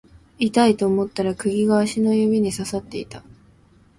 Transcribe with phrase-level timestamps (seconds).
[0.39, 3.21] 痛いと思ったら釘が足の指に刺さっていた